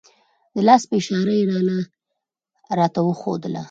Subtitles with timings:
[0.55, 1.79] د لاس په اشاره یې لاره
[2.77, 3.59] راته وښودله.